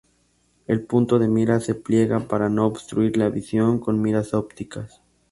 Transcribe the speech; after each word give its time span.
El 0.65 0.83
punto 0.83 1.19
de 1.19 1.27
mira 1.27 1.59
se 1.59 1.75
pliega 1.75 2.21
para 2.21 2.49
no 2.49 2.65
obstruir 2.65 3.17
la 3.17 3.29
visión 3.29 3.79
con 3.79 4.01
miras 4.01 4.33
ópticas. 4.33 4.99